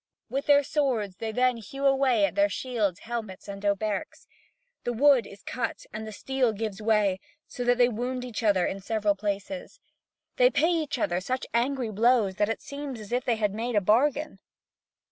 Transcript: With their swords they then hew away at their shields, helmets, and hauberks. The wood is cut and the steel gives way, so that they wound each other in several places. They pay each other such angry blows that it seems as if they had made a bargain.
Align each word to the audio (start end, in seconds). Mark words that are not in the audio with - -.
With 0.31 0.47
their 0.47 0.63
swords 0.63 1.17
they 1.17 1.31
then 1.31 1.57
hew 1.57 1.85
away 1.85 2.25
at 2.25 2.33
their 2.33 2.49
shields, 2.49 3.01
helmets, 3.01 3.47
and 3.47 3.61
hauberks. 3.63 4.25
The 4.83 4.93
wood 4.93 5.27
is 5.27 5.43
cut 5.43 5.85
and 5.93 6.07
the 6.07 6.11
steel 6.11 6.53
gives 6.53 6.81
way, 6.81 7.19
so 7.45 7.63
that 7.65 7.77
they 7.77 7.87
wound 7.87 8.25
each 8.25 8.41
other 8.41 8.65
in 8.65 8.81
several 8.81 9.13
places. 9.15 9.79
They 10.37 10.49
pay 10.49 10.71
each 10.71 10.97
other 10.97 11.21
such 11.21 11.45
angry 11.53 11.91
blows 11.91 12.37
that 12.37 12.49
it 12.49 12.63
seems 12.63 12.99
as 12.99 13.11
if 13.11 13.25
they 13.25 13.35
had 13.35 13.53
made 13.53 13.75
a 13.75 13.79
bargain. 13.81 14.39